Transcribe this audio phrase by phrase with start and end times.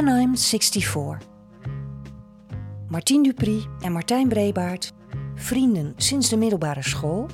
[0.00, 1.18] When I'm 64.
[2.88, 4.92] Martien Dupri en Martijn Brebaert,
[5.34, 7.26] vrienden sinds de middelbare school,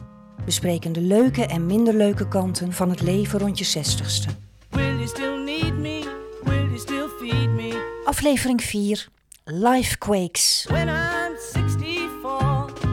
[0.45, 4.29] bespreken de leuke en minder leuke kanten van het leven rond je zestigste.
[4.71, 6.13] Will you still need me?
[6.45, 8.01] Will you still feed me?
[8.05, 9.09] Aflevering 4,
[9.45, 10.67] Lifequakes.
[10.69, 12.85] When I'm 64.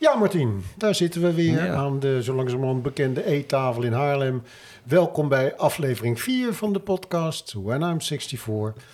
[0.00, 1.74] Ja, Martien, daar zitten we weer Ja.
[1.74, 4.42] aan de zo langzamerhand bekende eettafel in Haarlem.
[4.88, 8.84] Welkom bij aflevering 4 van de podcast When I'm 64.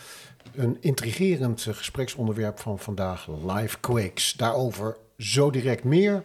[0.54, 4.32] Een intrigerend gespreksonderwerp van vandaag, live quakes.
[4.32, 6.22] Daarover zo direct meer.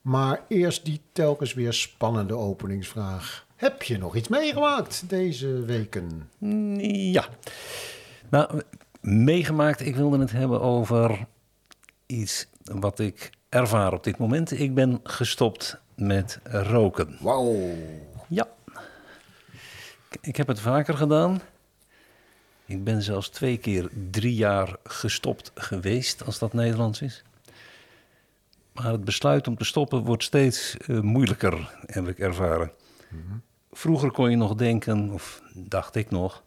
[0.00, 3.46] Maar eerst die telkens weer spannende openingsvraag.
[3.56, 6.30] Heb je nog iets meegemaakt deze weken?
[7.12, 7.24] Ja.
[8.30, 8.62] Nou,
[9.00, 11.26] meegemaakt, ik wilde het hebben over
[12.06, 14.60] iets wat ik ervaar op dit moment.
[14.60, 17.16] Ik ben gestopt met roken.
[17.20, 17.74] Wauw.
[18.28, 18.54] Ja.
[20.20, 21.40] Ik- heb het vaker gedaan.
[22.66, 27.22] Ik ben zelfs twee keer drie jaar gestopt geweest, als dat Nederlands is.
[28.72, 32.70] Maar het besluit om te stoppen wordt steeds eh, moeilijker, heb ik ervaren.
[33.72, 36.42] Vroeger kon je nog denken, of dacht ik nog,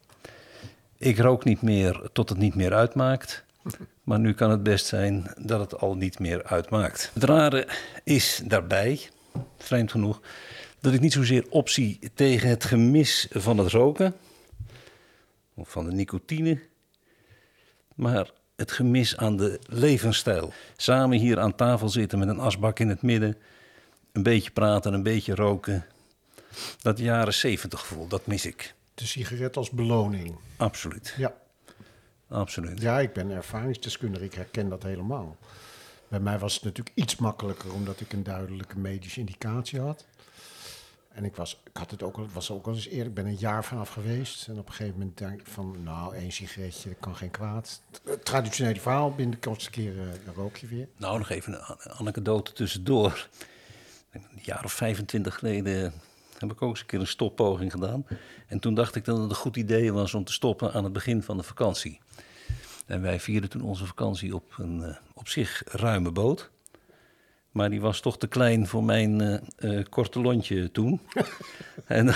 [0.97, 3.43] ik rook niet meer tot het niet meer uitmaakt.
[4.03, 7.11] Maar nu kan het best zijn dat het al niet meer uitmaakt.
[7.13, 7.67] Het rare
[8.03, 9.09] is daarbij,
[9.57, 10.21] vreemd genoeg,
[10.81, 14.15] dat ik niet zozeer optie tegen het gemis van het roken
[15.53, 16.59] of van de nicotine,
[17.95, 20.53] maar het gemis aan de levensstijl.
[20.77, 23.37] Samen hier aan tafel zitten met een asbak in het midden,
[24.11, 25.85] een beetje praten, een beetje roken.
[26.81, 28.73] Dat jaren zeventig gevoel, dat mis ik.
[28.93, 30.35] De sigaret als beloning.
[30.57, 31.33] Absoluut, Ja.
[32.27, 32.81] absoluut.
[32.81, 35.37] Ja, ik ben ervaringsdeskundige, ik herken dat helemaal.
[36.07, 40.05] Bij mij was het natuurlijk iets makkelijker omdat ik een duidelijke medische indicatie had.
[41.19, 43.25] En ik, was, ik had het ook, al- was ook al eens eerder, ik ben
[43.25, 44.47] een jaar vanaf geweest.
[44.47, 47.81] En op een gegeven moment denk ik van, nou, één sigaretje, dat kan geen kwaad.
[48.03, 50.87] Het traditionele verhaal, binnen de kortste keer eh, rook je weer.
[50.97, 53.27] Nou, nog even een an- anekdote tussendoor.
[54.11, 55.93] Een jaar of 25 geleden
[56.37, 58.05] heb ik ook eens een keer een stoppoging gedaan.
[58.47, 60.93] En toen dacht ik dat het een goed idee was om te stoppen aan het
[60.93, 61.99] begin van de vakantie.
[62.85, 66.49] En wij vierden toen onze vakantie op een eh, op zich ruime boot.
[67.51, 71.01] Maar die was toch te klein voor mijn eh, eh, korte lontje toen.
[71.85, 72.13] en,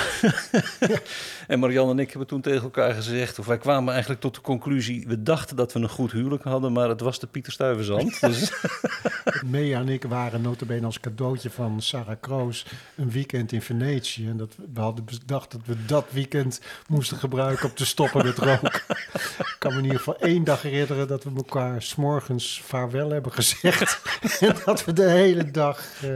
[1.47, 3.39] en Marianne en ik hebben toen tegen elkaar gezegd...
[3.39, 5.07] of wij kwamen eigenlijk tot de conclusie...
[5.07, 6.71] we dachten dat we een goed huwelijk hadden...
[6.71, 8.19] maar het was de Pieter Stuyvesant.
[8.21, 8.51] Dus
[9.45, 14.27] Mea en ik waren notabene als cadeautje van Sarah Kroos een weekend in Venetië.
[14.27, 18.37] En dat, we hadden bedacht dat we dat weekend moesten gebruiken om te stoppen met
[18.37, 18.81] roken.
[19.13, 23.31] Ik kan me in ieder geval één dag herinneren dat we elkaar s'morgens vaarwel hebben
[23.31, 24.01] gezegd.
[24.39, 26.09] en dat we de hele dag eh,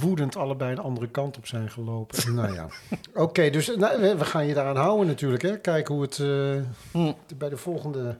[0.00, 2.34] woedend allebei een andere kant op zijn gelopen.
[2.34, 2.66] nou ja,
[3.14, 5.42] oké, dus nou, we we gaan je daaraan houden natuurlijk.
[5.42, 5.58] Hè?
[5.58, 8.16] Kijken hoe het eh, bij de volgende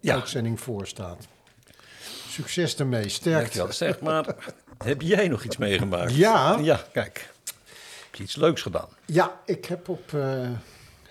[0.00, 0.14] Ja.
[0.14, 1.26] uitzending voor staat.
[2.28, 3.40] Succes ermee, sterkte.
[3.58, 3.72] Dankjewel.
[3.72, 4.34] Zeg maar,
[4.84, 6.14] heb jij nog iets meegemaakt?
[6.14, 6.58] Ja.
[6.62, 7.30] Ja, kijk.
[8.04, 8.88] Heb je iets leuks gedaan?
[9.04, 10.14] Ja, ik heb op.
[10.14, 10.48] eh,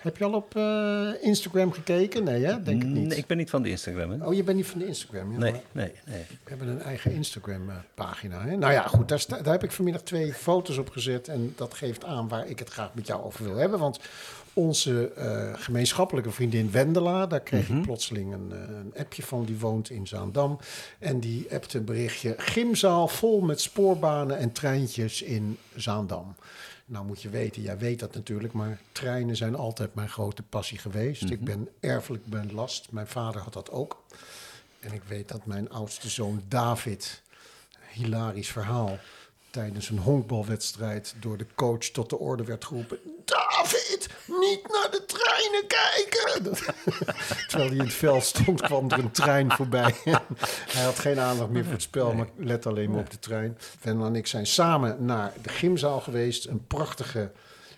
[0.04, 2.24] heb je al op eh, Instagram gekeken?
[2.24, 2.62] Nee, hè?
[2.62, 3.06] Denk ik niet.
[3.08, 4.26] Nee, ik ben niet van de Instagram, hè?
[4.26, 5.32] Oh, je bent niet van de Instagram.
[5.32, 6.22] Ja, Nee, maar nee, nee.
[6.44, 8.40] We hebben een eigen Instagram-pagina.
[8.46, 8.56] Hè?
[8.56, 11.28] Nou ja, goed, daar, sta- daar heb ik vanmiddag twee foto's op gezet.
[11.28, 13.78] En dat geeft aan waar ik het graag met jou over wil hebben.
[13.78, 13.98] Want
[14.52, 19.44] onze eh, gemeenschappelijke vriendin Wendela, daar kreeg ik plotseling een, eh, een appje van.
[19.44, 20.58] Die woont in Zaandam.
[20.98, 26.34] En die appte een berichtje: Gymzaal vol met spoorbanen en treintjes in Zaandam.
[26.94, 30.78] Nou moet je weten, jij weet dat natuurlijk, maar treinen zijn altijd mijn grote passie
[30.78, 31.30] geweest.
[31.30, 32.92] Ik ben erfelijk ben last.
[32.92, 34.02] Mijn vader had dat ook.
[34.80, 37.22] En ik weet dat mijn oudste zoon David,
[37.92, 38.98] hilarisch verhaal,
[39.54, 45.04] tijdens een honkbalwedstrijd door de coach tot de orde werd geroepen: David, niet naar de
[45.06, 46.42] treinen kijken!
[47.48, 49.94] Terwijl hij in het veld stond, kwam er een trein voorbij.
[50.74, 53.56] hij had geen aandacht meer voor het spel, maar let alleen maar op de trein.
[53.58, 56.46] Venla en ik zijn samen naar de gymzaal geweest.
[56.46, 57.32] Een prachtige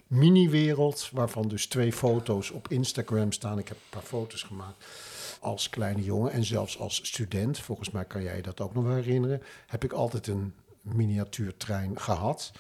[0.06, 3.58] mini-wereld, waarvan dus twee foto's op Instagram staan.
[3.58, 4.84] Ik heb een paar foto's gemaakt
[5.40, 8.94] als kleine jongen en zelfs als student, volgens mij kan jij dat ook nog wel
[8.94, 10.54] herinneren, heb ik altijd een
[10.94, 12.52] miniatuurtrein gehad.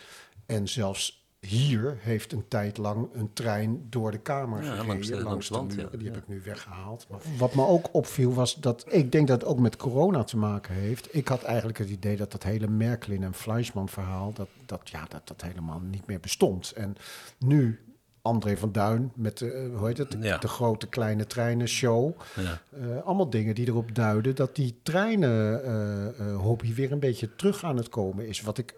[0.46, 5.06] En zelfs hier heeft een tijd lang een trein door de kamer Ja, gereden, langs
[5.08, 5.90] de- langs langs de het land, muren.
[5.92, 5.98] ja.
[5.98, 7.06] Die heb ik nu weggehaald.
[7.10, 10.36] Maar wat me ook opviel was dat, ik denk dat het ook met corona te
[10.36, 11.14] maken heeft.
[11.14, 15.04] Ik had eigenlijk het idee dat dat hele Merkelin en Fleischmann verhaal, dat dat, ja,
[15.08, 16.72] dat dat helemaal niet meer bestond.
[16.72, 16.96] En
[17.38, 17.80] nu
[18.26, 20.38] André van Duin met de, eh, hoe heet het, Ja.
[20.38, 22.12] de grote kleine treinen show.
[22.34, 22.60] Ja.
[22.80, 27.88] Eh, allemaal dingen die erop duiden dat die treinen-hobby weer een beetje terug aan het
[27.88, 28.40] komen is.
[28.40, 28.74] Wat ik,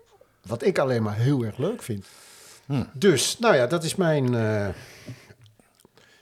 [0.46, 2.06] wat ik alleen maar heel erg leuk vind.
[2.92, 4.68] Dus, nou ja, dat is mijn, eh,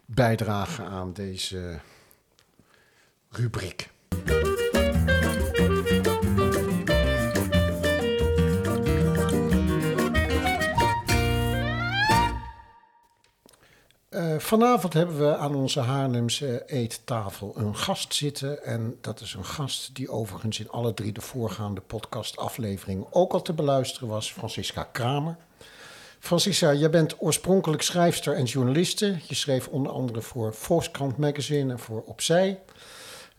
[0.04, 1.78] bijdragen aan deze
[3.30, 3.90] rubriek.
[14.38, 18.64] Vanavond hebben we aan onze Haarlemse eettafel een gast zitten.
[18.64, 23.42] En dat is een gast die overigens in alle drie de voorgaande podcastafleveringen ook al
[23.42, 25.36] te beluisteren was, Francisca Kramer.
[26.18, 29.18] Francisca, jij bent oorspronkelijk schrijfster en journaliste.
[29.26, 32.60] Je schreef onder andere voor Volkskrant Magazine en voor Opzij.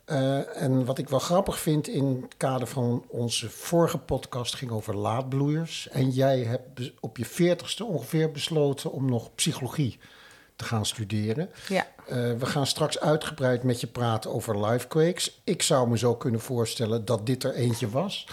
[0.05, 4.71] Uh, en wat ik wel grappig vind in het kader van onze vorige podcast ging
[4.71, 5.87] over laadbloeiers.
[5.89, 9.99] En jij hebt op je veertigste ongeveer besloten om nog psychologie
[10.57, 11.49] te gaan studeren.
[11.67, 11.87] Ja.
[12.09, 15.41] Uh, we gaan straks uitgebreid met je praten over livequakes.
[15.43, 18.27] Ik zou me zo kunnen voorstellen dat dit er eentje was.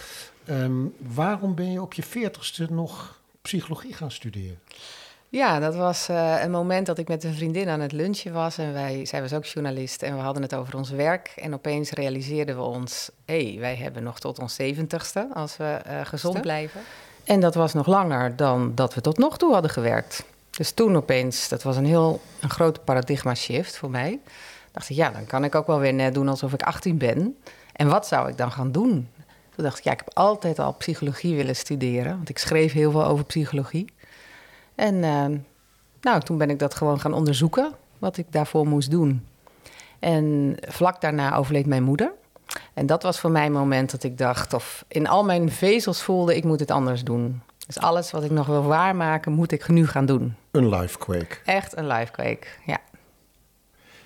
[0.49, 4.59] Um, waarom ben je op je veertigste nog psychologie gaan studeren?
[5.29, 8.59] Ja, dat was uh, een moment dat ik met een vriendin aan het lunchen was.
[8.59, 11.33] En wij, zij was ook journalist en we hadden het over ons werk.
[11.37, 15.81] En opeens realiseerden we ons, hé, hey, wij hebben nog tot ons zeventigste als we
[15.87, 16.81] uh, gezond blijven.
[17.25, 20.25] En dat was nog langer dan dat we tot nog toe hadden gewerkt.
[20.57, 24.21] Dus toen opeens, dat was een heel een grote paradigma shift voor mij.
[24.73, 27.37] Dacht ik, ja, dan kan ik ook wel weer net doen alsof ik 18 ben.
[27.73, 29.09] En wat zou ik dan gaan doen?
[29.55, 32.17] Toen dacht ik, ja, ik heb altijd al psychologie willen studeren.
[32.17, 33.93] Want ik schreef heel veel over psychologie.
[34.75, 35.25] En uh,
[36.01, 39.27] nou, toen ben ik dat gewoon gaan onderzoeken, wat ik daarvoor moest doen.
[39.99, 42.13] En vlak daarna overleed mijn moeder.
[42.75, 46.03] En dat was voor mij een moment dat ik dacht, of in al mijn vezels
[46.03, 47.43] voelde, ik moet het anders doen.
[47.67, 50.35] Dus alles wat ik nog wil waarmaken, moet ik nu gaan doen.
[50.51, 51.37] Een livequake.
[51.45, 52.79] Echt een livequake, ja.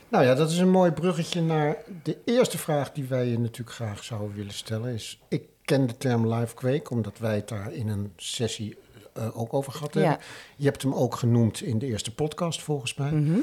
[0.08, 3.76] Nou ja, dat is een mooi bruggetje naar de eerste vraag die wij je natuurlijk
[3.76, 4.94] graag zouden willen stellen.
[4.94, 8.78] Is, ik ken de term livequake, omdat wij het daar in een sessie
[9.18, 10.12] uh, ook over gehad hebben.
[10.12, 10.18] Ja.
[10.56, 13.10] Je hebt hem ook genoemd in de eerste podcast, volgens mij.
[13.10, 13.38] Mhm.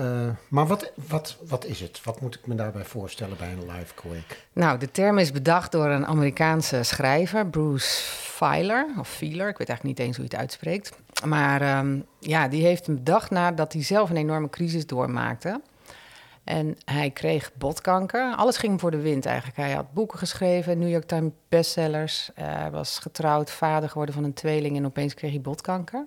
[0.00, 2.00] Uh, maar wat, wat, wat is het?
[2.04, 4.34] Wat moet ik me daarbij voorstellen bij een livequake?
[4.52, 9.68] Nou, de term is bedacht door een Amerikaanse schrijver, Bruce Feiler, of Feiler, ik weet
[9.68, 10.92] eigenlijk niet eens hoe je het uitspreekt.
[11.24, 15.60] Maar um, ja, die heeft hem bedacht nadat hij zelf een enorme crisis doormaakte.
[16.44, 18.34] En hij kreeg botkanker.
[18.36, 19.56] Alles ging voor de wind eigenlijk.
[19.56, 22.30] Hij had boeken geschreven, New York Times bestsellers.
[22.38, 26.06] Uh, hij was getrouwd, vader geworden van een tweeling en opeens kreeg hij botkanker.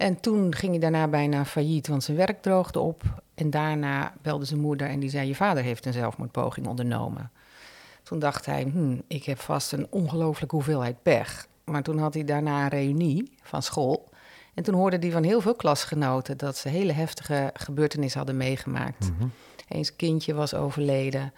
[0.00, 3.02] En toen ging hij daarna bijna failliet, want zijn werk droogde op.
[3.34, 7.30] En daarna belde zijn moeder en die zei: Je vader heeft een zelfmoordpoging ondernomen.
[8.02, 11.46] Toen dacht hij: hm, Ik heb vast een ongelooflijke hoeveelheid pech.
[11.64, 14.08] Maar toen had hij daarna een reunie van school.
[14.54, 19.10] En toen hoorde hij van heel veel klasgenoten dat ze hele heftige gebeurtenissen hadden meegemaakt.
[19.10, 19.28] Mhm.
[19.68, 21.32] Eens kindje was overleden,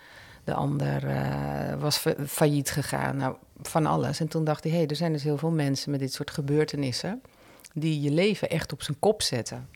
[0.44, 3.16] de ander uh, was fa failliet gegaan.
[3.16, 4.20] Nou, van alles.
[4.20, 6.30] En toen dacht hij: Hé, hey, er zijn dus heel veel mensen met dit soort
[6.30, 7.22] gebeurtenissen
[7.74, 9.68] die je leven echt op zijn kop zetten.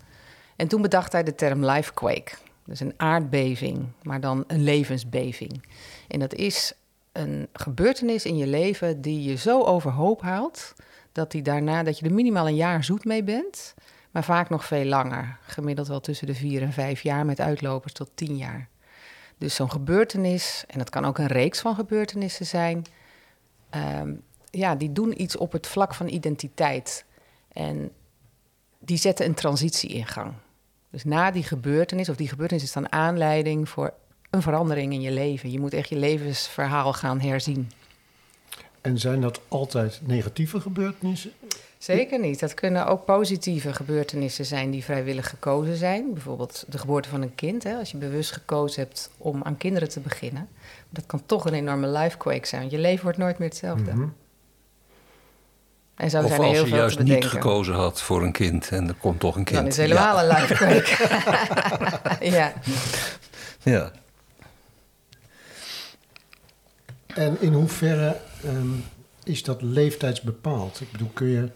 [0.57, 2.33] En toen bedacht hij de term lifequake.
[2.65, 5.63] Dus een aardbeving, maar dan een levensbeving.
[6.09, 6.73] En dat is
[7.13, 10.75] een gebeurtenis in je leven die je zo overhoop haalt...
[11.13, 13.75] dat, die daarna, dat je er minimaal een jaar zoet mee bent...
[14.11, 15.39] maar vaak nog veel langer.
[15.43, 18.69] Gemiddeld wel tussen de vier en vijf jaar met uitlopers tot tien jaar.
[19.39, 22.85] Dus zo'n gebeurtenis, en dat kan ook een reeks van gebeurtenissen zijn...
[24.01, 27.05] Um, ja, die doen iets op het vlak van identiteit...
[27.57, 27.91] En
[28.79, 30.33] die zetten een transitie in gang.
[30.91, 33.93] Dus na die gebeurtenis, of die gebeurtenis is dan aanleiding voor
[34.31, 35.51] een verandering in je leven.
[35.51, 37.71] Je moet echt je levensverhaal gaan herzien.
[38.81, 41.33] En zijn dat altijd negatieve gebeurtenissen?
[41.79, 42.41] Zeker niet.
[42.41, 46.13] Dat kunnen ook positieve gebeurtenissen zijn die vrijwillig gekozen zijn.
[46.13, 47.63] Bijvoorbeeld de geboorte van een kind.
[47.63, 50.49] Hè, als je bewust gekozen hebt om aan kinderen te beginnen.
[50.91, 52.61] Dat kan toch een enorme lifequake zijn.
[52.61, 53.93] Want je leven wordt nooit meer hetzelfde.
[53.93, 54.09] Mhm.
[55.97, 58.33] En zo of zijn er als heel je veel juist niet gekozen had voor een
[58.33, 59.59] kind en er komt toch een kind.
[59.59, 60.97] Dan is het helemaal een lifequake.
[62.37, 62.53] ja.
[63.63, 63.91] Ja.
[67.07, 68.85] En in hoeverre um,
[69.25, 70.81] is dat leeftijdsbepaald?
[70.81, 71.49] Ik bedoel, kun je...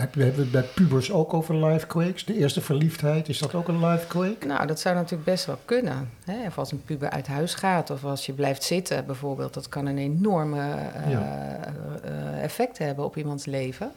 [0.00, 2.24] Heb, hebben we het bij pubers ook over livequakes?
[2.24, 4.46] De eerste verliefdheid, is dat ook een livequake?
[4.46, 6.10] Nou, dat zou natuurlijk best wel kunnen.
[6.24, 6.46] Hè?
[6.46, 9.54] Of als een puber uit huis gaat, of als je blijft zitten bijvoorbeeld.
[9.54, 11.58] Dat kan een enorme uh, Ja.
[12.04, 13.92] uh, effect hebben op iemands leven.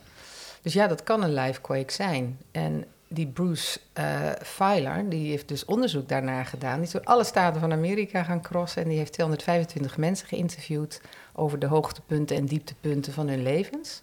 [0.61, 2.37] Dus ja, dat kan een livequake zijn.
[2.51, 4.03] En die Bruce uh,
[4.41, 6.75] Feiler, die heeft dus onderzoek daarnaar gedaan.
[6.75, 8.81] Die is door alle staten van Amerika gaan crossen.
[8.83, 11.01] En die heeft 225 mensen geïnterviewd
[11.33, 14.01] over de hoogtepunten en dieptepunten van hun levens.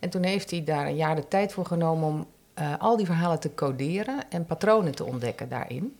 [0.00, 2.26] En toen heeft hij daar een jaar de tijd voor genomen om
[2.58, 5.96] uh, al die verhalen te coderen en patronen te ontdekken daarin.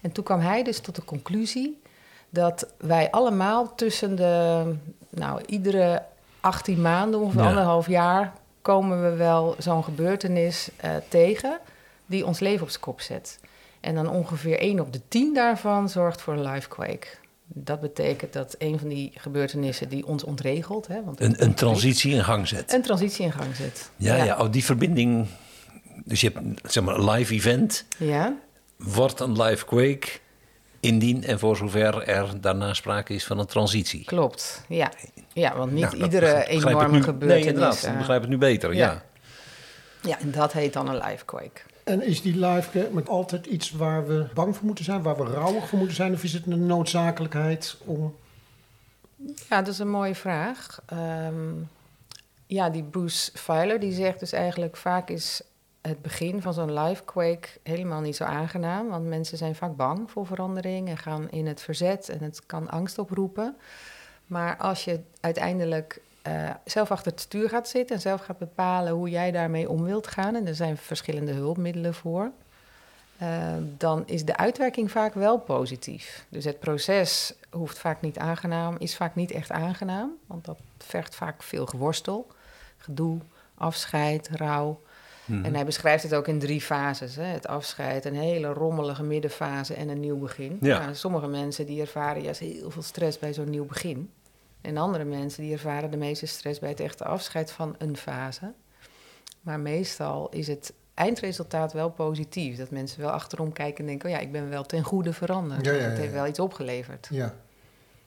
[0.00, 1.82] En toen kwam hij dus tot de conclusie
[2.30, 4.64] dat wij allemaal tussen de,
[5.10, 6.02] nou, iedere
[6.40, 7.48] 18 maanden, ongeveer Ja.
[7.48, 11.58] anderhalf jaar, komen we wel zo'n gebeurtenis uh, tegen
[12.06, 13.40] die ons leven op zijn kop zet.
[13.80, 17.06] En dan ongeveer 1 op de 10 daarvan zorgt voor een livequake.
[17.48, 20.86] Dat betekent dat een van die gebeurtenissen die ons ontregelt...
[20.86, 22.72] Hè, want Een, een transitie in gang zet.
[22.72, 23.90] een transitie in gang zet.
[23.96, 24.38] Ja, ja.
[24.38, 25.26] Oh, die verbinding.
[26.04, 27.84] Dus je hebt zeg maar, een live event.
[27.98, 28.36] Ja,
[28.76, 30.06] Wordt een live quake.
[30.80, 34.04] Indien en voor zover er daarna sprake is van een transitie.
[34.04, 34.62] klopt.
[34.68, 34.90] Ja,
[35.32, 37.44] ja want niet Nou, iedere enorme nu- gebeurtenis...
[37.44, 37.82] Nee, inderdaad.
[37.82, 38.86] eh, Ik begrijp het nu beter, ja.
[38.90, 39.02] ja.
[40.10, 41.60] Ja, en dat heet dan een livequake.
[41.86, 45.24] En is die live met altijd iets waar we bang voor moeten zijn, waar we
[45.24, 46.12] rouwig voor moeten zijn?
[46.12, 48.14] Of is het een noodzakelijkheid om...
[49.48, 50.82] Ja, dat is een mooie vraag.
[50.86, 51.52] Ehm,
[52.46, 55.42] ja, die Bruce Feiler die zegt dus eigenlijk vaak is
[55.80, 58.88] het begin van zo'n livequake helemaal niet zo aangenaam.
[58.88, 62.70] Want mensen zijn vaak bang voor verandering en gaan in het verzet en het kan
[62.70, 63.56] angst oproepen.
[64.26, 68.92] Maar als je uiteindelijk eh, zelf achter het stuur gaat zitten en zelf gaat bepalen
[68.92, 72.30] hoe jij daarmee om wilt gaan, en er zijn verschillende hulpmiddelen voor,
[73.18, 73.28] eh,
[73.76, 76.26] dan is de uitwerking vaak wel positief.
[76.28, 81.14] Dus het proces hoeft vaak niet aangenaam, is vaak niet echt aangenaam, want dat vergt
[81.14, 82.26] vaak veel geworstel,
[82.76, 83.18] gedoe,
[83.54, 84.80] afscheid, rouw.
[85.24, 85.44] Mhm.
[85.44, 87.16] En hij beschrijft het ook in drie fases.
[87.16, 87.24] Hè?
[87.24, 90.58] Het afscheid, een hele rommelige middenfase en een nieuw begin.
[90.60, 90.78] Ja.
[90.78, 94.10] Nou, sommige mensen die ervaren juist heel veel stress bij zo'n nieuw begin.
[94.60, 98.52] En andere mensen die ervaren de meeste stress bij het echte afscheid van een fase.
[99.40, 102.56] Maar meestal is het eindresultaat wel positief.
[102.56, 104.08] Dat mensen wel achterom kijken en denken...
[104.08, 105.64] oh ja, ik ben wel ten goede veranderd.
[105.64, 107.08] Ja, ja, ja, Het heeft wel iets opgeleverd.
[107.10, 107.34] Ja,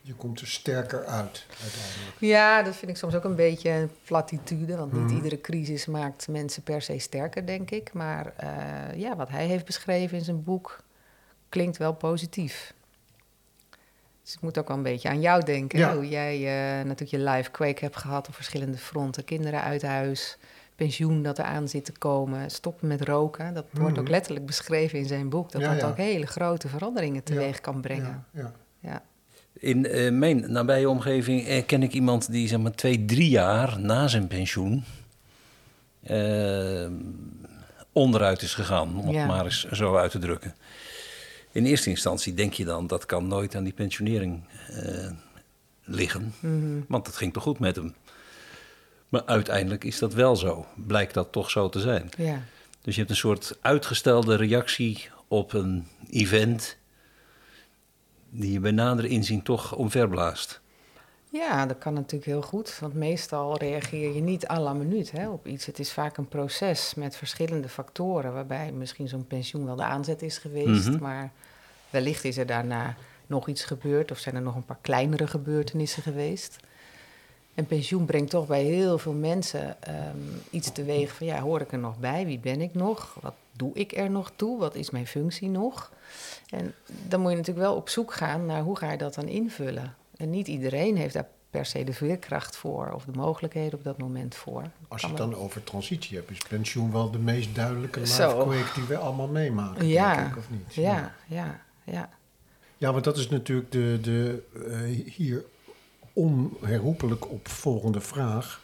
[0.01, 2.15] je komt er sterker uit uiteindelijk.
[2.20, 4.75] Ja, dat vind ik soms ook een beetje een platitude.
[4.77, 5.15] Want niet Mhm.
[5.15, 7.94] iedere crisis maakt mensen per se sterker, denk ik.
[7.94, 10.84] Maar eh, ja, wat hij heeft beschreven in zijn boek
[11.50, 12.74] klinkt wel positief.
[14.30, 15.80] Dus ik moet ook wel een beetje aan jou denken.
[15.80, 15.96] Ja.
[15.96, 19.24] Hoe jij eh, natuurlijk je live quake hebt gehad op verschillende fronten.
[19.24, 20.38] Kinderen uit huis,
[20.76, 23.54] pensioen dat eraan zit te komen, stoppen met roken.
[23.54, 24.00] Dat wordt Mhm.
[24.02, 25.52] ook letterlijk beschreven in zijn boek.
[25.52, 25.88] Dat Ja, dat ja.
[25.88, 28.26] ook hele grote veranderingen teweeg Ja, kan brengen.
[28.34, 28.54] Ja, ja.
[28.90, 29.02] Ja.
[29.54, 33.80] In eh, mijn nabije omgeving eh, ken ik iemand die zeg maar twee, drie jaar
[33.80, 34.84] na zijn pensioen
[37.94, 39.20] onderuit is gegaan, om Ja.
[39.20, 40.56] het maar eens zo uit te drukken.
[41.51, 45.12] In eerste instantie denk je dan dat kan nooit aan die pensionering eh,
[45.84, 46.79] liggen, Mhm.
[46.88, 47.96] want het ging toch goed met hem.
[49.10, 52.10] Maar uiteindelijk is dat wel zo, blijkt dat toch zo te zijn.
[52.18, 52.41] ja.
[52.82, 56.77] Dus je hebt een soort uitgestelde reactie op een event
[58.29, 60.62] die je bij nader inzien toch omverblaast.
[61.32, 62.80] Ja, dat kan natuurlijk heel goed.
[62.80, 65.66] Want meestal reageer je niet à la minuut hè, op iets.
[65.66, 68.34] Het is vaak een proces met verschillende factoren.
[68.34, 70.88] Waarbij misschien zo'n pensioen wel de aanzet is geweest.
[70.88, 71.02] Mhm.
[71.02, 71.32] Maar
[71.90, 72.96] wellicht is er daarna
[73.28, 74.12] nog iets gebeurd.
[74.12, 76.60] Of zijn er nog een paar kleinere gebeurtenissen geweest.
[77.56, 80.18] En pensioen brengt toch bij heel veel mensen ehm,
[80.50, 81.28] iets teweeg van...
[81.28, 82.26] ja, hoor ik er nog bij?
[82.26, 83.18] Wie ben ik nog?
[83.22, 84.60] Wat doe ik er nog toe?
[84.60, 85.92] Wat is mijn functie nog?
[86.50, 86.74] En
[87.08, 89.96] dan moet je natuurlijk wel op zoek gaan naar hoe ga je dat dan invullen.
[90.20, 93.98] En niet iedereen heeft daar per se de veerkracht voor of de mogelijkheden op dat
[93.98, 94.64] moment voor.
[94.88, 98.84] Als je het dan over transitie hebt, is pensioen wel de meest duidelijke live-quake die
[98.84, 100.74] we allemaal meemaken, Ja, denk ik, of niet?
[100.74, 102.10] Ja, ja, ja.
[102.78, 105.46] Ja, want dat is natuurlijk de, de eh, hier
[106.14, 108.62] onherroepelijk op volgende vraag.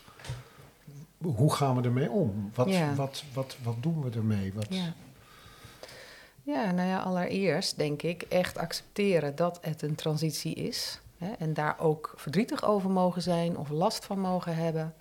[1.21, 2.51] Hoe gaan we ermee om?
[2.53, 2.95] Wat, Ja.
[2.95, 4.53] wat, wat, wat doen we ermee?
[4.53, 4.93] Wat, Ja.
[6.43, 10.99] Ja, nou ja, allereerst denk ik echt accepteren dat het een transitie is.
[11.39, 14.93] En daar ook verdrietig over mogen zijn of last van mogen hebben.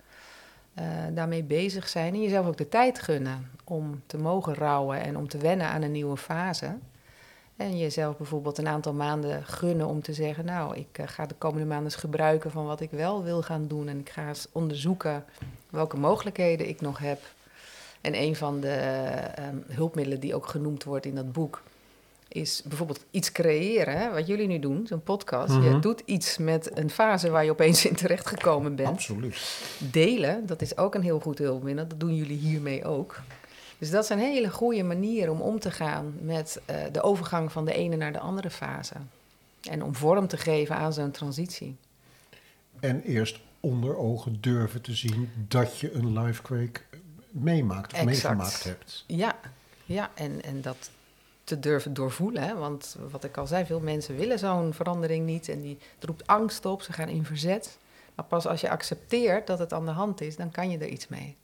[0.73, 5.17] Eh, daarmee bezig zijn en jezelf ook de tijd gunnen om te mogen rouwen en
[5.17, 6.75] om te wennen aan een nieuwe fase.
[7.55, 11.35] En jezelf bijvoorbeeld een aantal maanden gunnen om te zeggen: Nou, ik eh, ga de
[11.35, 13.87] komende maanden eens gebruiken van wat ik wel wil gaan doen.
[13.87, 15.25] En ik ga eens onderzoeken
[15.69, 17.21] welke mogelijkheden ik nog heb.
[18.01, 18.71] En een van de
[19.35, 21.61] ehm, hulpmiddelen die ook genoemd wordt in dat boek
[22.27, 23.97] is bijvoorbeeld iets creëren.
[23.99, 24.11] Hè?
[24.13, 25.53] Wat jullie nu doen, zo'n podcast.
[25.53, 25.79] Je Mhm.
[25.81, 28.87] doet iets met een fase waar je opeens in terechtgekomen bent.
[28.89, 29.59] Absoluut.
[29.91, 31.87] Delen, dat is ook een heel goed hulpmiddel.
[31.87, 33.21] Dat doen jullie hiermee ook.
[33.77, 37.65] Dus dat zijn hele goede manieren om om te gaan met eh, de overgang van
[37.65, 38.93] de ene naar de andere fase.
[39.69, 41.75] En om vorm te geven aan zo'n transitie.
[42.79, 46.81] En eerst onder ogen durven te zien dat je een live-quake
[47.31, 48.05] meemaakt of Exact.
[48.23, 49.03] meegemaakt hebt.
[49.07, 49.35] Ja,
[49.85, 50.89] ja en, en dat
[51.45, 52.43] te durven doorvoelen.
[52.43, 52.55] Hè?
[52.55, 55.49] Want wat ik al zei, veel mensen willen zo'n verandering niet.
[55.49, 57.77] En die het roept angst op, ze gaan in verzet.
[58.15, 60.87] Maar pas als je accepteert dat het aan de hand is, dan kan je er
[60.87, 61.35] iets mee.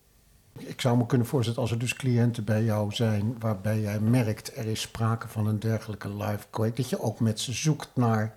[0.57, 4.57] Ik zou me kunnen voorstellen als er dus cliënten bij jou zijn waarbij jij merkt
[4.57, 8.35] er is sprake van een dergelijke live quake, dat je ook met ze zoekt naar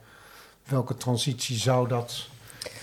[0.64, 2.28] welke transitie zou dat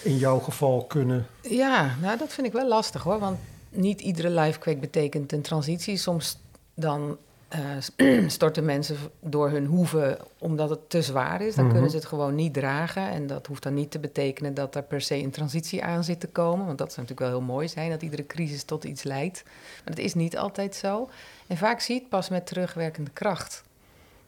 [0.03, 1.27] in jouw geval kunnen.
[1.41, 3.19] Ja, nou dat vind ik wel lastig hoor.
[3.19, 5.97] Want niet iedere lifequake betekent een transitie.
[5.97, 6.39] Soms
[6.73, 7.17] dan
[7.51, 11.55] eh, storten mensen door hun hoeven omdat het te zwaar is.
[11.55, 11.73] Dan Mhm.
[11.73, 13.09] kunnen ze het gewoon niet dragen.
[13.09, 16.19] En dat hoeft dan niet te betekenen dat er per se een transitie aan zit
[16.19, 16.65] te komen.
[16.65, 19.43] Want dat zou natuurlijk wel heel mooi zijn, dat iedere crisis tot iets leidt.
[19.45, 21.09] Maar dat is niet altijd zo.
[21.47, 23.63] En vaak zie je het pas met terugwerkende kracht.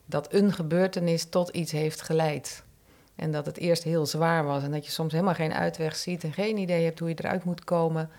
[0.05, 2.63] Dat een gebeurtenis tot iets heeft geleid.
[3.15, 6.23] En dat het eerst heel zwaar was en dat je soms helemaal geen uitweg ziet
[6.23, 8.09] en geen idee hebt hoe je eruit moet komen.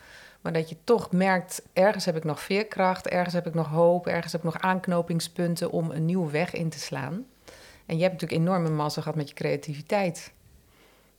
[0.45, 4.07] Maar dat je toch merkt, ergens heb ik nog veerkracht, ergens heb ik nog hoop,
[4.07, 7.27] ergens heb ik nog aanknopingspunten om een nieuwe weg in te slaan.
[7.87, 10.33] En je hebt natuurlijk enorme massa gehad met je creativiteit.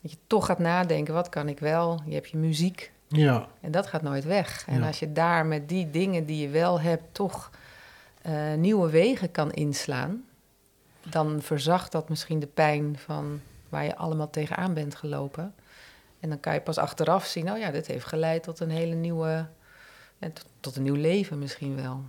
[0.01, 2.01] Dat je toch gaat nadenken, wat kan ik wel?
[2.05, 4.63] Je hebt je muziek Ja, en dat gaat nooit weg.
[4.67, 4.87] En Ja.
[4.87, 7.51] als je daar met die dingen die je wel hebt, toch
[8.21, 10.23] eh, nieuwe wegen kan inslaan,
[11.03, 15.53] dan verzacht dat misschien de pijn van waar je allemaal tegenaan bent gelopen.
[16.25, 18.95] En dan kan je pas achteraf zien, oh ja, dit heeft geleid tot een hele
[18.95, 19.47] nieuwe,
[20.17, 22.03] ja, tot, tot een nieuw leven misschien wel.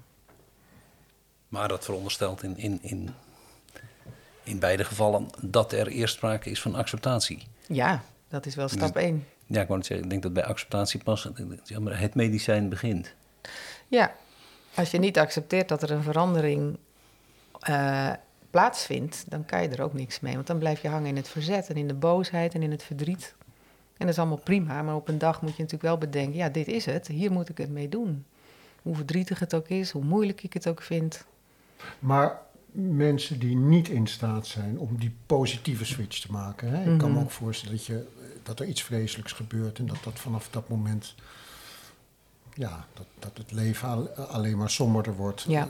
[1.48, 3.14] Maar dat veronderstelt in, in, in,
[4.42, 7.46] in beide gevallen dat er eerst sprake is van acceptatie.
[7.66, 9.26] Ja, dat is wel stap één.
[9.46, 11.28] Ja, ik wou zeggen, ik denk dat bij acceptatie pas
[11.88, 13.14] het medicijn begint.
[13.88, 14.14] Ja,
[14.74, 16.78] als je niet accepteert dat er een verandering
[17.60, 18.12] eh,
[18.50, 20.34] plaatsvindt, dan kan je er ook niks mee.
[20.34, 22.82] Want dan blijf je hangen in het verzet en in de boosheid en in het
[22.82, 23.34] verdriet.
[23.96, 26.48] En dat is allemaal prima, maar op een dag moet je natuurlijk wel bedenken: ja,
[26.48, 28.24] dit is het, hier moet ik het mee doen.
[28.82, 31.24] Hoe verdrietig het ook is, hoe moeilijk ik het ook vind.
[31.98, 32.38] maar
[32.78, 36.68] mensen die niet in staat zijn om die positieve switch te maken.
[36.70, 36.92] Hè?
[36.92, 37.24] Ik kan me Mhm.
[37.24, 38.06] ook voorstellen dat, je,
[38.42, 41.14] dat er iets vreselijks gebeurt en dat dat vanaf dat moment,
[42.54, 45.44] ja, dat, dat het leven al- alleen maar somberder wordt.
[45.48, 45.62] Ja.
[45.62, 45.68] Eh,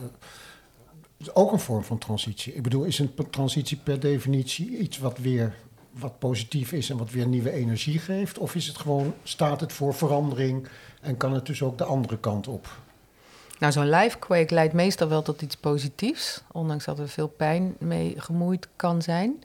[1.17, 2.53] is ook een vorm van transitie.
[2.53, 5.55] Ik bedoel, is een transitie per definitie iets wat weer
[5.91, 8.37] wat positief is en wat weer nieuwe energie geeft?
[8.37, 10.67] Of is het gewoon, staat het voor verandering
[11.01, 12.77] en kan het dus ook de andere kant op?
[13.59, 18.13] Nou, zo'n lifequake leidt meestal wel tot iets positiefs, ondanks dat er veel pijn mee
[18.17, 19.43] gemoeid kan zijn.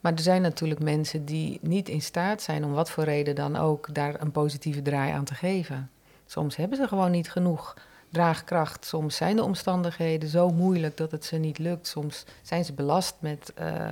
[0.00, 3.56] Maar er zijn natuurlijk mensen die niet in staat zijn, om wat voor reden dan
[3.56, 5.90] ook, daar een positieve draai aan te geven.
[6.26, 7.74] Soms hebben ze gewoon niet genoeg
[8.10, 8.84] draagkracht.
[8.84, 11.86] Soms zijn de omstandigheden zo moeilijk dat het ze niet lukt.
[11.86, 13.90] Soms zijn ze belast met eh,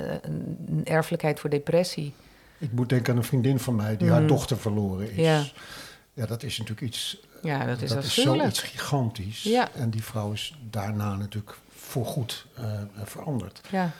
[0.00, 2.14] een een erfelijkheid voor depressie.
[2.58, 4.28] Ik moet denken aan een vriendin van mij die haar Mhm.
[4.28, 5.16] dochter verloren is.
[5.16, 5.42] Ja.
[6.12, 9.42] Ja, dat is natuurlijk iets, Ja, dat is dat is zoiets gigantisch.
[9.42, 9.68] Ja.
[9.74, 12.64] En die vrouw is daarna natuurlijk voorgoed eh
[13.04, 13.60] veranderd.
[13.70, 13.90] Ja.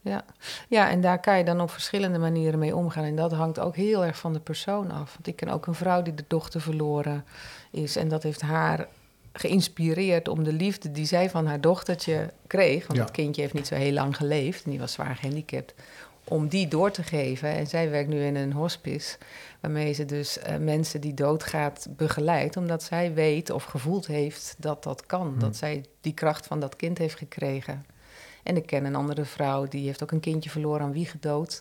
[0.00, 0.24] Ja.
[0.68, 3.04] ja, en daar kan je dan op verschillende manieren mee omgaan.
[3.04, 5.12] En dat hangt ook heel erg van de persoon af.
[5.14, 7.24] Want ik ken ook een vrouw die de dochter verloren
[7.70, 7.96] is.
[7.96, 8.86] En dat heeft haar
[9.40, 12.86] geïnspireerd om de liefde die zij van haar dochtertje kreeg.
[12.86, 13.04] Want Ja.
[13.04, 15.74] het kindje heeft niet zo heel lang geleefd en die was zwaar gehandicapt.
[16.24, 17.48] Om die door te geven.
[17.48, 19.16] En zij werkt nu in een hospice.
[19.60, 22.56] Waarmee ze dus eh, mensen die doodgaat begeleidt.
[22.56, 25.32] Omdat zij weet of gevoeld heeft dat dat kan.
[25.34, 25.38] Hm.
[25.38, 27.86] Dat zij die kracht van dat kind heeft gekregen.
[28.42, 31.60] En ik ken een andere vrouw, die heeft ook een kindje verloren aan wiegedood.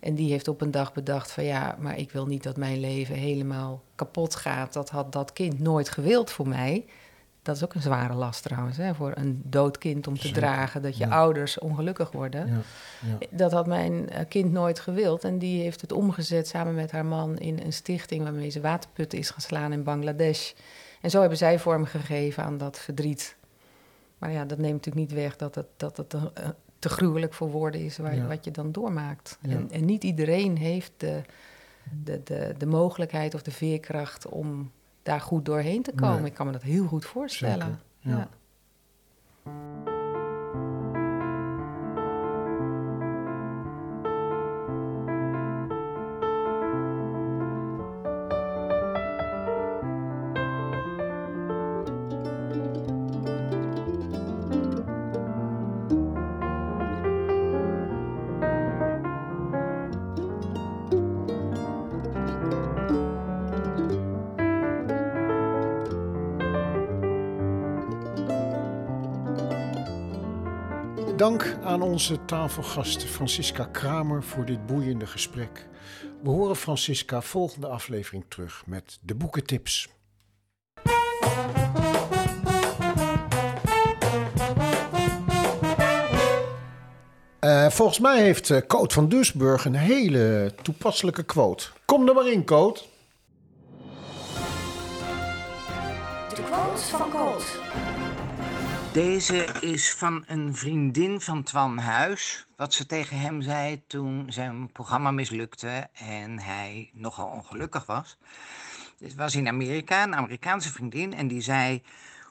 [0.00, 2.80] En die heeft op een dag bedacht van ja, maar ik wil niet dat mijn
[2.80, 4.72] leven helemaal kapot gaat.
[4.72, 6.84] Dat had dat kind nooit gewild voor mij.
[7.42, 10.40] Dat is ook een zware last trouwens, hè, voor een dood kind om te Zeker,
[10.40, 10.82] dragen.
[10.82, 11.10] Dat je ja.
[11.10, 12.46] ouders ongelukkig worden.
[12.46, 12.60] Ja,
[13.18, 13.26] ja.
[13.30, 15.24] Dat had mijn eh, kind nooit gewild.
[15.24, 19.18] En die heeft het omgezet samen met haar man in een stichting waarmee ze waterputten
[19.18, 20.52] is gaan slaan in Bangladesh.
[21.00, 23.36] En zo hebben zij vorm gegeven aan dat verdriet.
[24.18, 26.20] Maar ja, dat neemt natuurlijk niet weg dat het, dat het eh,
[26.78, 29.38] te gruwelijk voor woorden is waar, wat je dan doormaakt.
[29.40, 31.20] En, en niet iedereen heeft de,
[32.04, 34.70] de, de, de mogelijkheid of de veerkracht om
[35.02, 36.20] daar goed doorheen te komen.
[36.20, 36.30] Nee.
[36.30, 37.80] Ik kan me dat heel goed voorstellen.
[38.00, 39.91] Zeker, ja.
[71.82, 75.66] Onze tafelgast Francisca Kramer voor dit boeiende gesprek.
[76.22, 79.88] We horen Francisca volgende aflevering terug met de boekentips.
[87.38, 91.68] Eh, volgens mij heeft uh, Coot van Dusburg een hele toepasselijke quote.
[91.84, 92.88] Kom er maar in, Coot.
[96.34, 97.44] De quotes van Colt.
[98.92, 102.46] Deze is van een vriendin van Twan Huis.
[102.56, 108.18] Wat ze tegen hem zei toen zijn programma mislukte en hij nogal ongelukkig was.
[108.98, 111.82] Dit was in Amerika, een Amerikaanse vriendin, en die zei: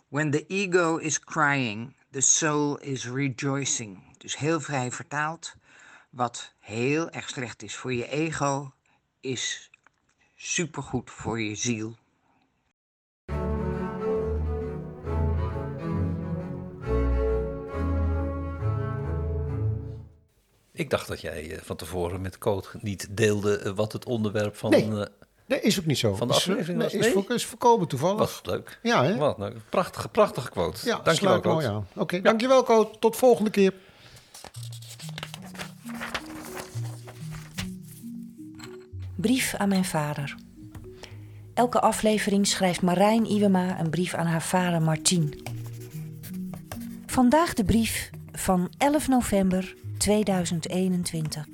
[0.08, 4.18] When the ego is crying, the soul is rejoicing.
[4.18, 5.56] Dus heel vrij vertaald.
[6.10, 8.74] Wat heel erg slecht is voor je ego,
[9.20, 9.70] is
[10.36, 11.96] supergoed voor je ziel.
[20.82, 24.56] Ik dacht dat jij eh, van tevoren met Code niet deelde eh, wat het onderwerp
[24.56, 24.70] van...
[24.70, 24.84] Nee.
[24.92, 25.06] eh,
[25.46, 26.16] Nee, is ook niet zo.
[26.16, 27.12] Van de Is, aflevering nee, was- is, nee?
[27.12, 28.18] voor- is voorkomen toevallig.
[28.18, 28.80] wat leuk.
[28.84, 29.16] Ja, hè?
[29.18, 29.56] Wat leuk.
[29.70, 30.86] Prachtige, prachtige quote.
[30.86, 31.68] Ja, Dankjewel, sluit mooi Code.
[31.78, 31.88] aan.
[31.96, 33.02] Oké, dankjewel, Coot.
[33.02, 33.74] Tot volgende keer.
[39.16, 40.36] Brief aan mijn vader.
[41.54, 45.44] Elke aflevering schrijft Marijn Iwema een brief aan haar vader Martien.
[47.06, 51.46] Vandaag de brief van 11 november 2021.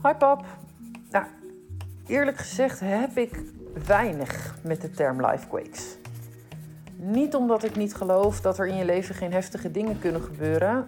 [0.00, 0.44] Hoi pap.
[1.10, 1.24] Nou,
[2.06, 3.42] eerlijk gezegd heb ik
[3.86, 5.96] weinig met de term lifequakes.
[6.96, 10.86] Niet omdat ik niet geloof dat er in je leven geen heftige dingen kunnen gebeuren,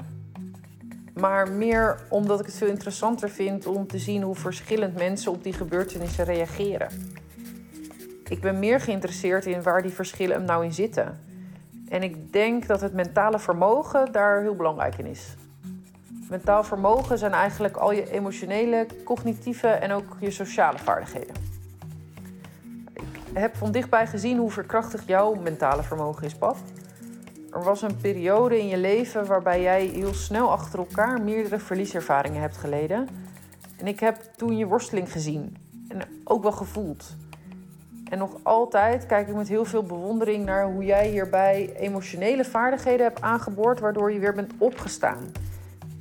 [1.15, 5.43] maar meer omdat ik het veel interessanter vind om te zien hoe verschillend mensen op
[5.43, 6.89] die gebeurtenissen reageren.
[8.29, 11.35] Ik ben meer geïnteresseerd in waar die verschillen hem nou in zitten.
[11.89, 15.37] En ik denk dat het mentale vermogen daar heel belangrijk in is.
[16.31, 21.35] Mentaal vermogen zijn eigenlijk al je emotionele, cognitieve en ook je sociale vaardigheden.
[22.93, 26.57] Ik heb van dichtbij gezien hoe verkrachtig jouw mentale vermogen is, pap.
[27.53, 32.41] Er was een periode in je leven waarbij jij heel snel achter elkaar meerdere verlieservaringen
[32.41, 33.09] hebt geleden.
[33.77, 35.57] En ik heb toen je worsteling gezien
[35.89, 37.17] en ook wel gevoeld.
[38.11, 43.07] En nog altijd kijk ik met heel veel bewondering naar hoe jij hierbij emotionele vaardigheden
[43.07, 45.33] hebt aangeboord, waardoor je weer bent opgestaan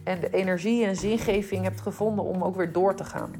[0.06, 3.32] en de energie en zingeving hebt gevonden om ook weer door te gaan.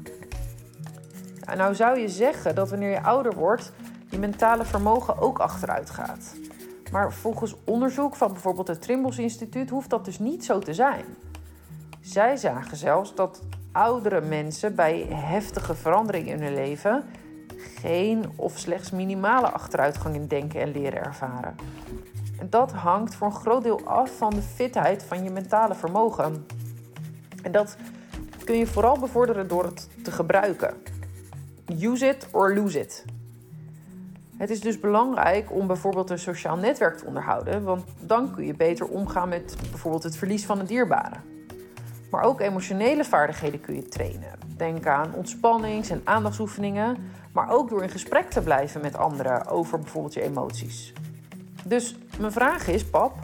[1.44, 3.72] En nou zou je zeggen dat wanneer je ouder wordt,
[4.10, 6.36] je mentale vermogen ook achteruit gaat.
[6.92, 11.04] Maar volgens onderzoek van bijvoorbeeld het Trimbos Instituut hoeft dat dus niet zo te zijn.
[12.00, 17.04] Zij zagen zelfs dat oudere mensen bij heftige veranderingen in hun leven
[17.80, 21.56] geen of slechts minimale achteruitgang in denken en leren ervaren.
[22.38, 26.46] En dat hangt voor een groot deel af van de fitheid van je mentale vermogen.
[27.42, 27.76] En dat
[28.44, 30.74] kun je vooral bevorderen door het te gebruiken.
[31.80, 33.04] Use it or lose it.
[34.36, 38.54] Het is dus belangrijk om bijvoorbeeld een sociaal netwerk te onderhouden, want dan kun je
[38.54, 41.16] beter omgaan met bijvoorbeeld het verlies van een dierbare.
[42.10, 44.38] Maar ook emotionele vaardigheden kun je trainen.
[44.56, 46.96] Denk aan ontspannings- en aandachtsoefeningen,
[47.36, 50.92] maar ook door in gesprek te blijven met anderen over bijvoorbeeld je emoties.
[51.64, 53.18] Dus mijn vraag is, pap,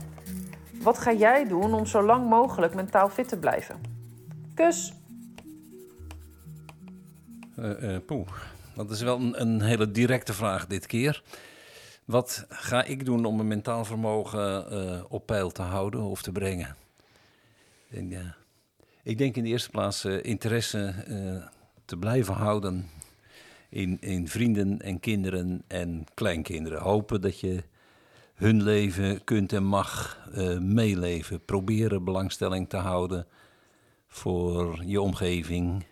[0.83, 3.81] wat ga jij doen om zo lang mogelijk mentaal fit te blijven?
[4.55, 4.93] Kus!
[8.07, 8.29] Poeh,
[8.75, 11.23] dat is wel een, een hele directe vraag dit keer.
[12.05, 16.33] Wat ga ik doen om mijn mentaal vermogen eh, op peil te houden of te
[16.33, 16.77] brengen?
[19.03, 20.95] Ik denk in de eerste plaats interesse
[21.85, 22.89] te blijven houden
[23.73, 26.81] in, vrienden en kinderen en kleinkinderen.
[26.81, 27.63] Hopen dat je
[28.35, 31.45] hun leven kunt en mag eh, meeleven.
[31.45, 33.27] Proberen belangstelling te houden
[34.07, 35.85] voor je omgeving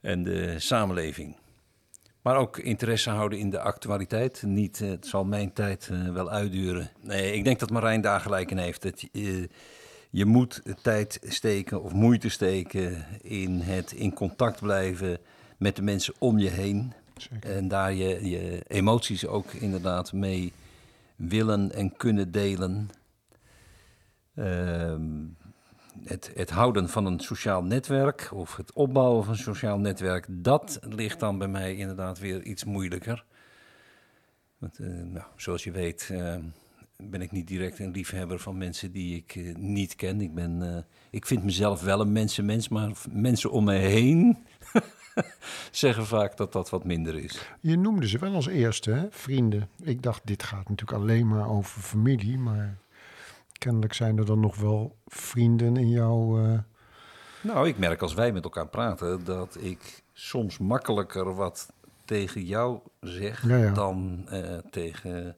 [0.00, 1.36] en de samenleving.
[2.22, 4.42] Maar ook interesse houden in de actualiteit.
[4.42, 6.90] Niet, eh, het zal mijn tijd eh, wel uitduren.
[7.00, 8.82] Nee, ik denk dat Marijn daar gelijk in heeft.
[8.82, 9.48] Dat, je-
[10.10, 15.18] je moet tijd steken of moeite steken in het in contact blijven
[15.58, 16.92] met de mensen om je heen.
[17.40, 20.52] En daar je, je emoties ook inderdaad mee
[21.16, 22.88] willen en kunnen delen.
[24.34, 25.24] Ehm,
[26.04, 30.78] het, het houden van een sociaal netwerk of het opbouwen van een sociaal netwerk, dat
[30.82, 33.24] ligt dan bij mij inderdaad weer iets moeilijker.
[34.58, 36.36] Want, eh, nou, zoals je weet eh,
[36.96, 40.20] ben ik niet direct een liefhebber van mensen die ik eh, niet ken.
[40.20, 44.36] Ik, ben, ik vind mezelf wel een mensenmens, maar mensen om me heen
[45.70, 47.48] zeggen vaak dat dat wat minder is.
[47.60, 49.06] Je noemde ze wel als eerste, hè?
[49.10, 49.68] vrienden.
[49.82, 52.76] Ik dacht, dit gaat natuurlijk alleen maar over familie, maar
[53.52, 56.44] kennelijk zijn er dan nog wel vrienden in jouw...
[56.44, 56.58] eh,
[57.40, 61.72] Nou, ik merk als wij met elkaar praten dat ik soms makkelijker wat
[62.04, 63.72] tegen jou zeg Ja, ja.
[63.72, 65.36] dan eh, tegen,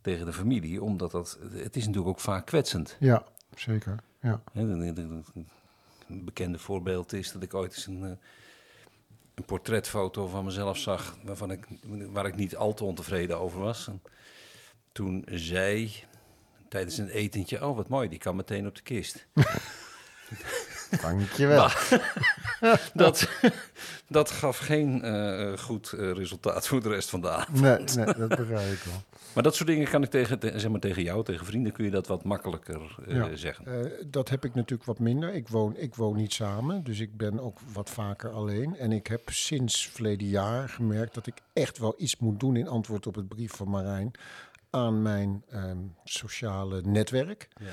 [0.00, 0.82] tegen de familie.
[0.82, 2.96] Omdat dat, het is natuurlijk ook vaak kwetsend.
[2.98, 3.24] Ja,
[3.56, 3.96] zeker.
[4.20, 4.40] Ja.
[4.52, 8.10] Een bekende voorbeeld is dat ik ooit eens een, eh,
[9.34, 11.66] een portretfoto van mezelf zag waarvan ik,
[12.12, 13.86] waar ik niet al te ontevreden over was.
[13.86, 14.02] En
[14.92, 15.92] toen zei
[16.68, 19.26] tijdens een etentje, oh wat mooi, die kan meteen op de kist.
[21.02, 21.68] Dankjewel.
[22.94, 23.28] dat,
[24.10, 27.60] dat gaf geen eh, goed eh, resultaat voor de rest van de avond.
[27.60, 29.02] Nee, nee, dat begrijp ik wel.
[29.34, 31.84] Maar dat soort dingen kan ik tegen, te- zeg maar tegen jou, tegen vrienden, kun
[31.84, 33.36] je dat wat makkelijker eh, Ja.
[33.36, 33.90] zeggen.
[34.06, 35.34] Dat heb ik natuurlijk wat minder.
[35.34, 38.76] Ik woon, ik woon niet samen, dus ik ben ook wat vaker alleen.
[38.76, 42.68] En ik heb sinds verleden jaar gemerkt dat ik echt wel iets moet doen in
[42.68, 44.10] antwoord op het brief van Marijn
[44.70, 47.48] aan mijn ehm, sociale netwerk.
[47.60, 47.66] Ja.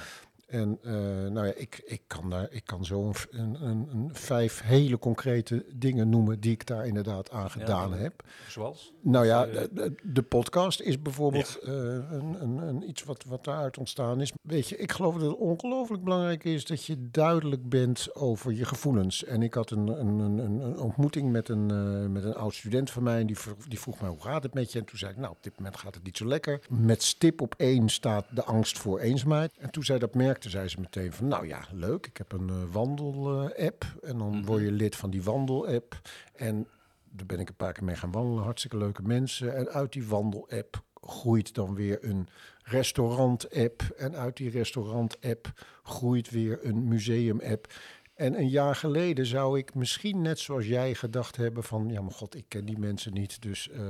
[0.47, 0.91] En eh,
[1.31, 5.65] nou ja, ik, ik kan daar, ik kan zo een, een, een, vijf hele concrete
[5.75, 7.95] dingen noemen die ik daar inderdaad aan gedaan ja.
[7.95, 8.23] heb.
[8.47, 8.93] Zoals?
[9.01, 9.63] Nou ja, Eh,
[10.03, 14.31] de, podcast is bijvoorbeeld eh, een, een, een iets wat, wat daaruit ontstaan is.
[14.41, 18.65] Weet je, ik geloof dat het ongelooflijk belangrijk is dat je duidelijk bent over je
[18.65, 19.23] gevoelens.
[19.23, 21.65] En ik had een, een, een, een ontmoeting met een,
[22.11, 23.19] met een oud student van mij.
[23.19, 24.79] En die, vroeg- die vroeg mij, hoe gaat het met je?
[24.79, 26.59] En toen zei ik, nou, op dit moment gaat het niet zo lekker.
[26.69, 29.51] Met stip op één staat de angst voor eenzaamheid.
[29.57, 32.05] En toen zij dat merkte, zei ze meteen van, nou ja, leuk.
[32.05, 33.85] Ik heb een eh, wandel-app.
[34.01, 36.01] en dan word je lid van die wandel-app.
[36.35, 36.67] En
[37.09, 38.43] daar ben ik een paar keer mee gaan wandelen.
[38.43, 39.55] Hartstikke leuke mensen.
[39.55, 42.27] En uit die wandel-app groeit dan weer een
[42.63, 43.81] restaurant-app.
[43.97, 45.51] En uit die restaurant-app
[45.83, 47.73] groeit weer een museum-app.
[48.17, 51.89] En een jaar geleden zou ik misschien net zoals jij gedacht hebben van...
[51.89, 53.81] ja, maar god, ik ken die mensen niet, dus eh,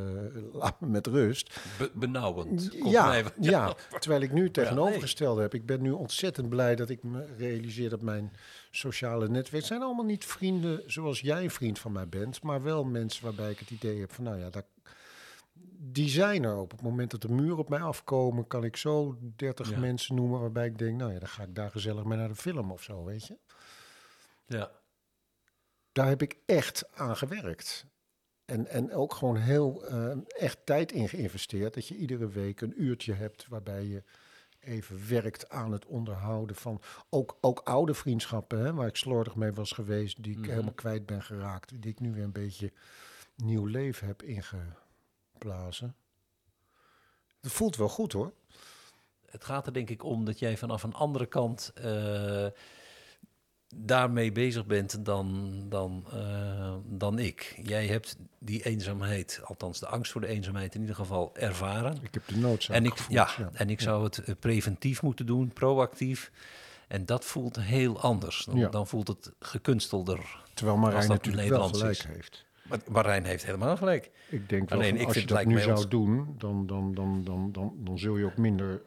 [0.51, 1.59] laat me met rust.
[1.77, 2.69] Be- benauwend.
[2.83, 5.53] Ja, ja, terwijl ik nu tegenovergestelde heb.
[5.53, 8.31] Ik ben nu ontzettend blij dat ik me realiseer dat mijn
[8.71, 9.65] sociale netwerk...
[9.65, 12.43] zijn allemaal niet vrienden zoals jij vriend van mij bent...
[12.43, 14.65] maar wel mensen waarbij ik het idee heb van, nou ja, daar,
[15.77, 16.57] die zijn er.
[16.57, 18.47] Op het moment dat de muren op mij afkomen...
[18.47, 19.79] kan ik zo 30 Ja.
[19.79, 20.97] mensen noemen waarbij ik denk...
[20.97, 23.37] nou ja, dan ga ik daar gezellig mee naar de film of zo, weet je.
[24.47, 24.71] Ja.
[25.91, 27.85] Daar heb ik echt aan gewerkt.
[28.45, 31.73] En, en ook gewoon heel eh, echt tijd in geïnvesteerd.
[31.73, 34.03] Dat je iedere week een uurtje hebt waarbij je
[34.59, 39.51] even werkt aan het onderhouden van ook, ook oude vriendschappen, hè, waar ik slordig mee
[39.53, 40.49] was geweest, die ik Mhm.
[40.49, 42.71] helemaal kwijt ben geraakt, die ik nu weer een beetje
[43.35, 45.95] nieuw leven heb ingeblazen.
[47.41, 48.33] Het voelt wel goed hoor.
[49.25, 52.47] Het gaat er denk ik om dat jij vanaf een andere kant eh,
[53.75, 57.59] daarmee bezig bent dan, dan, eh, dan ik.
[57.63, 61.97] Jij hebt die eenzaamheid, althans de angst voor de eenzaamheid in ieder geval ervaren.
[62.01, 65.25] Ik heb de noodzaak En ik, gevoeld, ja, en ik zou het eh, preventief moeten
[65.25, 66.31] doen, proactief.
[66.87, 68.45] En dat voelt heel anders.
[68.45, 68.69] Dan, Ja.
[68.69, 70.43] dan voelt het gekunstelder.
[70.53, 72.03] Terwijl Marijn natuurlijk wel gelijk is.
[72.05, 72.45] heeft.
[72.69, 74.11] Maar Marijn heeft helemaal gelijk.
[74.29, 76.93] Ik denk wel, Alleen, van, ik als je dat het nu zou doen, dan, dan,
[76.93, 78.81] dan, dan, dan, dan zul je ook minder,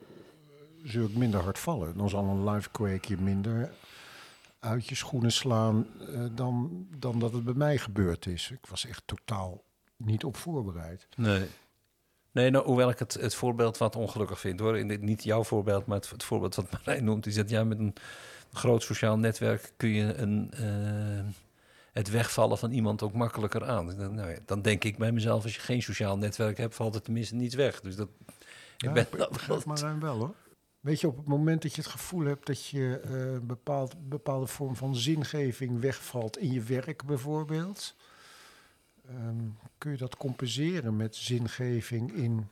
[0.82, 1.96] zul ik minder hard vallen.
[1.96, 3.70] Dan zal een live quake je minder
[4.60, 8.50] uit je schoenen slaan eh, dan, dan dat het bij mij gebeurd is.
[8.50, 9.62] Ik was echt totaal
[9.96, 11.08] niet op voorbereid.
[11.16, 11.46] Nee.
[12.32, 14.78] Nee, nou, hoewel ik het, het voorbeeld wat ongelukkig vind hoor.
[14.78, 17.26] In dit, niet jouw voorbeeld, maar het, het voorbeeld wat Marijn noemt.
[17.26, 17.94] Is dat ja, met een
[18.52, 21.34] groot sociaal netwerk kun je een, eh,
[21.92, 23.96] het wegvallen van iemand ook makkelijker aan.
[23.96, 26.94] Dan, nou ja, dan denk ik bij mezelf, als je geen sociaal netwerk hebt, valt
[26.94, 27.80] het tenminste niet weg.
[27.80, 28.34] Dus dat, ik
[28.76, 30.34] Ja, ben begrijp Marijn wel hoor.
[30.80, 34.08] Weet je, op het moment dat je het gevoel hebt dat je eh, een bepaald,
[34.08, 37.96] bepaalde vorm van zingeving wegvalt in je werk bijvoorbeeld,
[39.08, 39.44] ehm,
[39.78, 42.46] kun je dat compenseren met zingeving in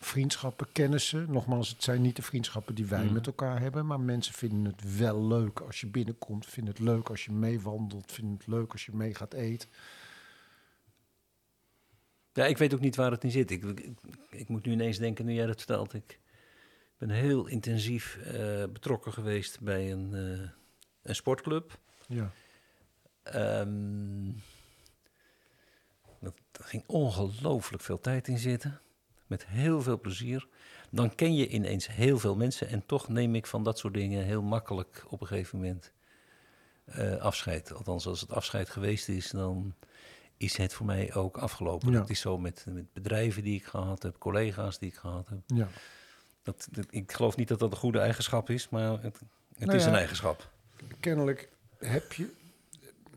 [0.00, 1.32] vriendschappen, kennissen.
[1.32, 3.12] Nogmaals, het zijn niet de vriendschappen die wij Mhm.
[3.12, 7.08] met elkaar hebben, maar mensen vinden het wel leuk als je binnenkomt, vinden het leuk
[7.08, 9.68] als je meewandelt, vinden het leuk als je mee gaat eten.
[12.32, 13.50] Ja, ik weet ook niet waar het in zit.
[13.50, 13.88] Ik, ik,
[14.30, 15.94] ik moet nu ineens denken, nu jij dat vertelt.
[15.94, 16.18] Ik
[17.06, 20.48] ben heel intensief eh, betrokken geweest bij een, eh,
[21.02, 21.78] een sportclub.
[22.08, 22.32] Ja.
[23.22, 24.30] Ehm,
[26.20, 28.80] dat, daar ging ongelooflijk veel tijd in zitten.
[29.26, 30.48] Met heel veel plezier.
[30.90, 32.68] Dan ken je ineens heel veel mensen.
[32.68, 35.92] En toch neem ik van dat soort dingen heel makkelijk op een gegeven moment
[36.84, 37.72] eh, afscheid.
[37.72, 39.74] Althans, als het afscheid geweest is, dan
[40.36, 41.92] is het voor mij ook afgelopen.
[41.92, 41.98] Ja.
[41.98, 45.40] Dat is zo met, met bedrijven die ik gehad heb, collega's die ik gehad heb.
[45.46, 45.68] Ja.
[46.42, 49.20] Dat, dat- ik geloof niet dat dat een goede eigenschap is, maar het, het
[49.66, 50.50] Nou is ja, een eigenschap.
[51.00, 52.30] kennelijk heb je,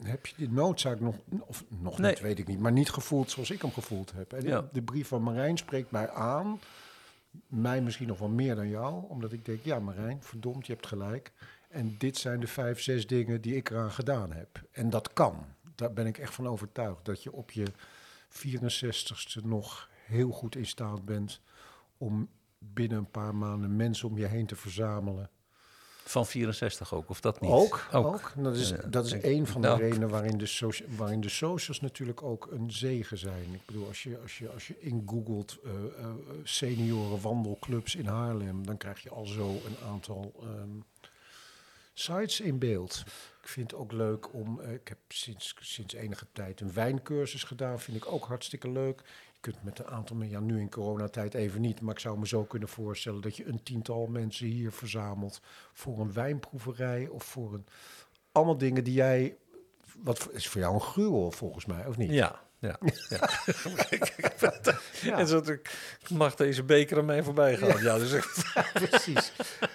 [0.04, 2.10] heb je die noodzaak nog, of nog Nee.
[2.12, 4.34] niet, weet ik niet, maar niet gevoeld zoals ik hem gevoeld heb.
[4.34, 4.68] En Ja.
[4.72, 6.60] de brief van Marijn spreekt mij aan,
[7.48, 10.88] mij misschien nog wel meer dan jou, omdat ik denk, ja Marijn, verdomd, je hebt
[10.88, 11.32] gelijk.
[11.70, 14.62] En dit zijn de vijf, zes dingen die ik eraan gedaan heb.
[14.72, 15.46] En dat kan.
[15.76, 17.66] Daar ben ik echt van overtuigd, dat je op je
[18.30, 21.42] 64ste nog heel goed in staat bent
[21.98, 22.30] om
[22.74, 25.30] binnen een paar maanden mensen om je heen te verzamelen.
[26.08, 27.52] Van 64 ook, of dat niet?
[27.52, 28.34] Ook, ook.
[28.38, 29.80] Dat is, dat is een van de nou.
[29.80, 33.54] redenen waarin de, waarin de socials natuurlijk ook een zegen zijn.
[33.54, 36.10] Ik bedoel, als je, als je, als je ingoogelt eh eh,
[36.44, 40.80] senioren wandelclubs in Haarlem, dan krijg je al zo een aantal ehm,
[41.94, 43.04] sites in beeld.
[43.42, 47.44] Ik vind het ook leuk om, eh, ik heb sinds, sinds enige tijd een wijncursus
[47.44, 49.02] gedaan, vind ik ook hartstikke leuk.
[49.46, 52.28] Kunt met een aantal mensen, ja nu in coronatijd even niet, maar ik zou me
[52.28, 55.42] zo kunnen voorstellen dat je een tiental mensen hier verzamelt
[55.74, 57.66] voor een wijnproeverij of voor een,
[58.32, 59.36] allemaal dingen die jij,
[60.04, 62.12] wat is voor jou een gruwel volgens mij, of niet?
[62.12, 62.80] Ja, ja.
[63.10, 63.30] ja.
[65.20, 67.84] En zo, ik mag deze beker aan mij voorbij gaan.
[67.84, 68.12] Ja, dus
[68.90, 69.32] Precies.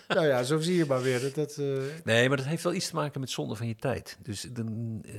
[0.08, 1.20] nou ja, zo zie je maar weer.
[1.20, 3.76] Dat, dat, eh, Nee, maar dat heeft wel iets te maken met zonde van je
[3.76, 4.18] tijd.
[4.22, 5.14] Dus dan, eh,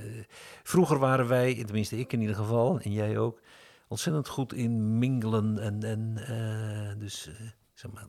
[0.63, 3.39] vroeger waren wij, tenminste ik in ieder geval, en jij ook,
[3.91, 7.35] ontzettend goed in mingelen en, en eh, dus eh,
[7.73, 8.07] zeg maar,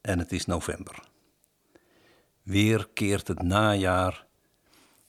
[0.00, 1.02] en het is november.
[2.42, 4.26] Weer keert het najaar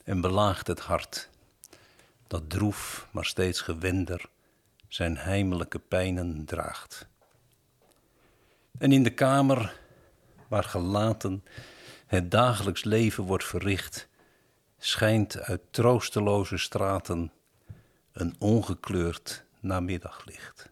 [0.03, 1.29] en belaagt het hart
[2.27, 4.29] dat droef, maar steeds gewender
[4.93, 7.08] zijn heimelijke pijnen draagt.
[8.77, 9.79] En in de kamer
[10.47, 11.43] waar gelaten
[12.06, 14.08] het dagelijks leven wordt verricht,
[14.77, 17.32] schijnt uit troosteloze straten
[18.12, 20.69] een ongekleurd namiddaglicht.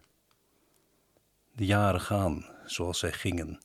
[1.52, 3.60] De jaren gaan zoals zij gingen.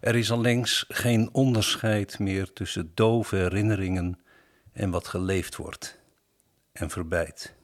[0.00, 4.20] Er is allengs geen onderscheid meer tussen dove herinneringen
[4.72, 6.00] en wat geleefd wordt
[6.72, 7.54] en verbijt.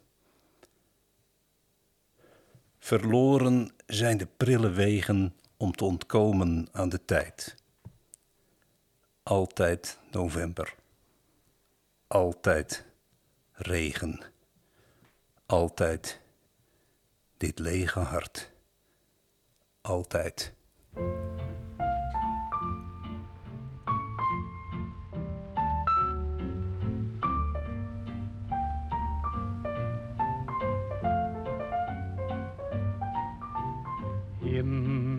[2.80, 7.56] Verloren zijn de prille wegen om te ontkomen aan de tijd.
[9.22, 10.74] Altijd november.
[12.06, 12.84] Altijd
[13.52, 14.20] regen.
[15.46, 16.20] Altijd
[17.36, 18.50] dit lege hart.
[19.80, 20.52] Altijd.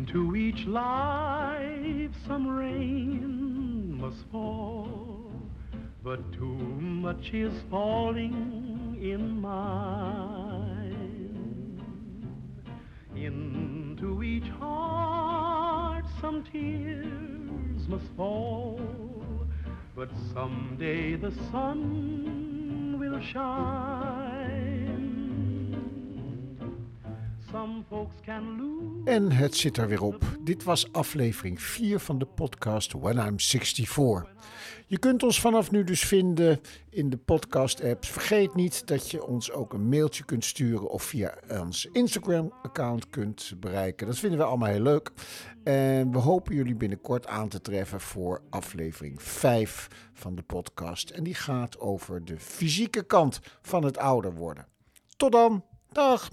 [0.02, 5.32] Into each life some rain must fall,
[6.04, 6.58] but too
[7.06, 10.58] much is falling in mine.
[13.16, 18.82] Into each heart some tears must fall,
[19.96, 24.41] but someday the sun will shine.
[27.52, 29.10] Some folks can lose.
[29.10, 30.38] En het zit er weer op.
[30.40, 34.34] Dit was aflevering 4 van de podcast When I'm 64.
[34.88, 38.10] Je kunt ons vanaf nu dus vinden in de podcast-apps.
[38.10, 43.54] Vergeet niet dat je ons ook een mailtje kunt sturen of via ons Instagram-account kunt
[43.60, 44.08] bereiken.
[44.08, 45.12] Dat vinden we allemaal heel leuk.
[45.64, 51.10] En we hopen jullie binnenkort aan te treffen voor aflevering 5 van de podcast.
[51.10, 54.68] En die gaat over de fysieke kant van het ouder worden.
[55.18, 55.64] Tot dan.
[55.92, 56.30] Dag.